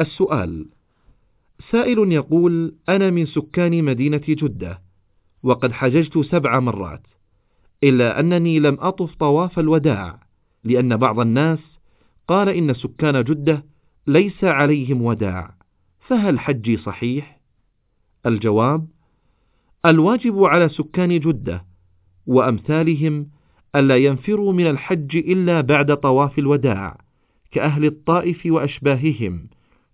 السؤال 0.00 0.66
سائل 1.70 2.12
يقول 2.12 2.74
أنا 2.88 3.10
من 3.10 3.26
سكان 3.26 3.84
مدينة 3.84 4.22
جدة 4.28 4.80
وقد 5.42 5.72
حججت 5.72 6.18
سبع 6.18 6.60
مرات 6.60 7.06
إلا 7.84 8.20
أنني 8.20 8.58
لم 8.58 8.76
أطف 8.80 9.14
طواف 9.14 9.58
الوداع 9.58 10.20
لأن 10.64 10.96
بعض 10.96 11.20
الناس 11.20 11.58
قال 12.28 12.48
إن 12.48 12.74
سكان 12.74 13.24
جدة 13.24 13.64
ليس 14.06 14.44
عليهم 14.44 15.02
وداع 15.02 15.54
فهل 16.00 16.38
حجي 16.38 16.76
صحيح؟ 16.76 17.40
الجواب 18.26 18.86
الواجب 19.86 20.44
على 20.44 20.68
سكان 20.68 21.20
جدة 21.20 21.64
وأمثالهم 22.26 23.28
ألا 23.76 23.96
ينفروا 23.96 24.52
من 24.52 24.66
الحج 24.66 25.16
إلا 25.16 25.60
بعد 25.60 25.96
طواف 25.96 26.38
الوداع 26.38 26.98
كأهل 27.50 27.84
الطائف 27.84 28.46
وأشباههم 28.46 29.48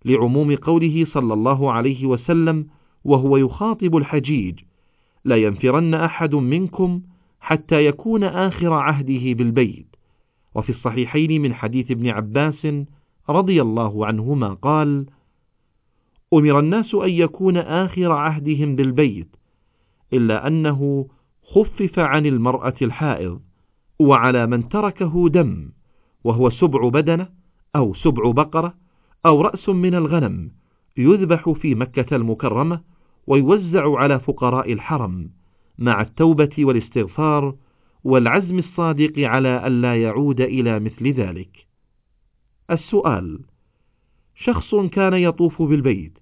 لعموم 0.05 0.55
قوله 0.55 1.05
صلى 1.13 1.33
الله 1.33 1.71
عليه 1.71 2.05
وسلم 2.05 2.67
وهو 3.03 3.37
يخاطب 3.37 3.97
الحجيج 3.97 4.59
لا 5.25 5.35
ينفرن 5.35 5.93
أحد 5.93 6.35
منكم 6.35 7.01
حتى 7.39 7.85
يكون 7.85 8.23
آخر 8.23 8.73
عهده 8.73 9.33
بالبيت. 9.33 9.95
وفي 10.55 10.69
الصحيحين 10.69 11.41
من 11.41 11.53
حديث 11.53 11.91
ابن 11.91 12.09
عباس 12.09 12.67
رضي 13.29 13.61
الله 13.61 14.05
عنهما 14.05 14.53
قال 14.53 15.05
أمر 16.33 16.59
الناس 16.59 16.95
أن 16.95 17.09
يكون 17.09 17.57
آخر 17.57 18.11
عهدهم 18.11 18.75
بالبيت 18.75 19.35
إلا 20.13 20.47
أنه 20.47 21.07
خفف 21.43 21.99
عن 21.99 22.25
المرأة 22.25 22.73
الحائض 22.81 23.41
وعلى 23.99 24.47
من 24.47 24.69
تركه 24.69 25.29
دم 25.29 25.69
وهو 26.23 26.49
سبع 26.49 26.89
بدنة 26.89 27.29
أو 27.75 27.93
سبع 27.93 28.31
بقرة 28.31 28.73
أو 29.25 29.41
رأس 29.41 29.69
من 29.69 29.95
الغنم 29.95 30.51
يذبح 30.97 31.49
في 31.49 31.75
مكة 31.75 32.15
المكرمة 32.15 32.81
ويوزع 33.27 33.97
على 33.97 34.19
فقراء 34.19 34.73
الحرم 34.73 35.29
مع 35.77 36.01
التوبة 36.01 36.49
والاستغفار 36.59 37.55
والعزم 38.03 38.59
الصادق 38.59 39.19
على 39.19 39.67
ألا 39.67 40.01
يعود 40.01 40.41
إلى 40.41 40.79
مثل 40.79 41.07
ذلك. 41.07 41.67
السؤال: 42.71 43.39
شخص 44.35 44.75
كان 44.75 45.13
يطوف 45.13 45.61
بالبيت 45.61 46.17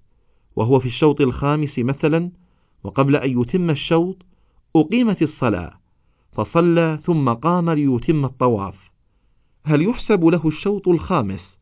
وهو 0.56 0.80
في 0.80 0.86
الشوط 0.86 1.22
الخامس 1.22 1.80
مثلا 1.80 2.32
وقبل 2.84 3.16
أن 3.16 3.42
يتم 3.42 3.70
الشوط 3.70 4.26
أقيمت 4.76 5.22
الصلاة 5.22 5.74
فصلى 6.34 7.00
ثم 7.06 7.30
قام 7.30 7.70
ليتم 7.70 8.26
الطواف 8.26 8.76
هل 9.66 9.82
يحسب 9.82 10.26
له 10.26 10.48
الشوط 10.48 10.88
الخامس 10.88 11.59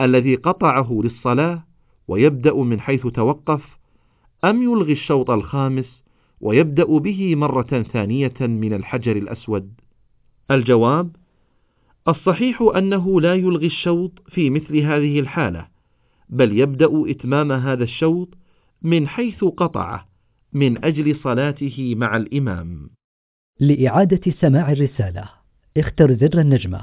الذي 0.00 0.34
قطعه 0.34 1.00
للصلاة 1.04 1.64
ويبدأ 2.08 2.54
من 2.54 2.80
حيث 2.80 3.06
توقف 3.06 3.78
أم 4.44 4.62
يلغي 4.62 4.92
الشوط 4.92 5.30
الخامس 5.30 6.02
ويبدأ 6.40 6.98
به 6.98 7.34
مرة 7.34 7.82
ثانية 7.82 8.34
من 8.40 8.72
الحجر 8.72 9.16
الأسود؟ 9.16 9.72
الجواب 10.50 11.16
الصحيح 12.08 12.62
أنه 12.76 13.20
لا 13.20 13.34
يلغي 13.34 13.66
الشوط 13.66 14.12
في 14.28 14.50
مثل 14.50 14.76
هذه 14.76 15.20
الحالة 15.20 15.66
بل 16.28 16.58
يبدأ 16.58 16.88
إتمام 17.10 17.52
هذا 17.52 17.84
الشوط 17.84 18.28
من 18.82 19.08
حيث 19.08 19.44
قطعه 19.44 20.08
من 20.52 20.84
أجل 20.84 21.16
صلاته 21.16 21.94
مع 21.96 22.16
الإمام. 22.16 22.90
لإعادة 23.60 24.32
سماع 24.40 24.72
الرسالة 24.72 25.30
اختر 25.76 26.14
زر 26.14 26.40
النجمة. 26.40 26.80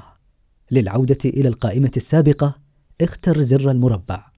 للعودة 0.72 1.18
إلى 1.26 1.48
القائمة 1.48 1.92
السابقة 1.98 2.65
اختر 3.00 3.44
زر 3.46 3.70
المربع. 3.72 4.35